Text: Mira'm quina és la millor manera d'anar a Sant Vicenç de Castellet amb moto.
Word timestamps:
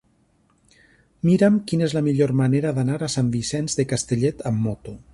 Mira'm 1.29 1.59
quina 1.71 1.87
és 1.89 1.95
la 1.99 2.03
millor 2.09 2.35
manera 2.41 2.75
d'anar 2.79 2.99
a 3.01 3.13
Sant 3.19 3.33
Vicenç 3.39 3.81
de 3.83 3.89
Castellet 3.97 4.47
amb 4.53 4.69
moto. 4.71 5.01